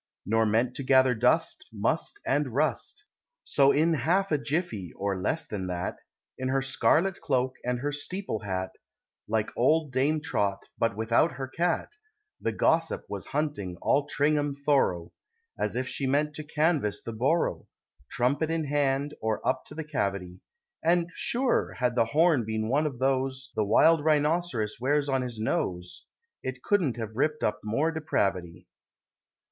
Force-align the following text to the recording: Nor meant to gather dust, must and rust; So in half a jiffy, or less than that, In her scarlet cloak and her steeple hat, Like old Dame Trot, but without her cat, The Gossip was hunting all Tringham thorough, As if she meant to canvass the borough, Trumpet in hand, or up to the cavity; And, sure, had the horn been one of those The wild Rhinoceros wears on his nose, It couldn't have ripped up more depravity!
Nor 0.25 0.47
meant 0.47 0.73
to 0.77 0.83
gather 0.83 1.13
dust, 1.13 1.67
must 1.71 2.19
and 2.25 2.55
rust; 2.55 3.05
So 3.43 3.71
in 3.71 3.93
half 3.93 4.31
a 4.31 4.39
jiffy, 4.39 4.91
or 4.95 5.21
less 5.21 5.45
than 5.45 5.67
that, 5.67 5.99
In 6.39 6.47
her 6.47 6.63
scarlet 6.63 7.21
cloak 7.21 7.53
and 7.63 7.81
her 7.81 7.91
steeple 7.91 8.39
hat, 8.39 8.71
Like 9.27 9.55
old 9.55 9.91
Dame 9.91 10.19
Trot, 10.19 10.65
but 10.79 10.95
without 10.97 11.33
her 11.33 11.47
cat, 11.47 11.91
The 12.41 12.51
Gossip 12.51 13.05
was 13.09 13.27
hunting 13.27 13.77
all 13.79 14.07
Tringham 14.07 14.55
thorough, 14.55 15.13
As 15.59 15.75
if 15.75 15.87
she 15.87 16.07
meant 16.07 16.33
to 16.33 16.43
canvass 16.43 17.03
the 17.03 17.13
borough, 17.13 17.67
Trumpet 18.09 18.49
in 18.49 18.63
hand, 18.63 19.13
or 19.21 19.39
up 19.47 19.65
to 19.65 19.75
the 19.75 19.83
cavity; 19.83 20.39
And, 20.83 21.11
sure, 21.13 21.73
had 21.73 21.93
the 21.93 22.05
horn 22.05 22.43
been 22.43 22.69
one 22.69 22.87
of 22.87 22.97
those 22.97 23.51
The 23.55 23.63
wild 23.63 24.03
Rhinoceros 24.03 24.79
wears 24.81 25.07
on 25.07 25.21
his 25.21 25.37
nose, 25.39 26.05
It 26.41 26.63
couldn't 26.63 26.97
have 26.97 27.17
ripped 27.17 27.43
up 27.43 27.59
more 27.63 27.91
depravity! 27.91 28.65